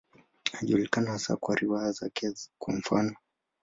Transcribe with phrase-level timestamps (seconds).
[0.53, 3.15] Anajulikana hasa kwa riwaya zake, kwa mfano.